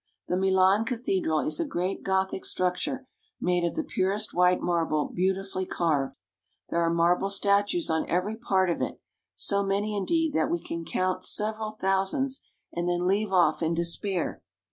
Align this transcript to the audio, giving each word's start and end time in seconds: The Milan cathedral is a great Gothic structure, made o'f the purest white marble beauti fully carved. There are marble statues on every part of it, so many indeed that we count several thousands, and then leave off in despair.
The 0.29 0.35
Milan 0.35 0.83
cathedral 0.83 1.41
is 1.41 1.59
a 1.59 1.63
great 1.63 2.01
Gothic 2.01 2.43
structure, 2.43 3.05
made 3.39 3.63
o'f 3.63 3.75
the 3.75 3.83
purest 3.83 4.33
white 4.33 4.59
marble 4.59 5.07
beauti 5.15 5.45
fully 5.47 5.67
carved. 5.67 6.15
There 6.71 6.81
are 6.81 6.89
marble 6.89 7.29
statues 7.29 7.87
on 7.87 8.09
every 8.09 8.35
part 8.35 8.71
of 8.71 8.81
it, 8.81 8.99
so 9.35 9.61
many 9.61 9.95
indeed 9.95 10.33
that 10.33 10.49
we 10.49 10.59
count 10.85 11.23
several 11.23 11.73
thousands, 11.73 12.41
and 12.73 12.89
then 12.89 13.05
leave 13.05 13.31
off 13.31 13.61
in 13.61 13.75
despair. 13.75 14.41